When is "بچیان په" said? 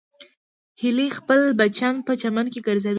1.59-2.13